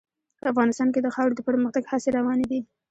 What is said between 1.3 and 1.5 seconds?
د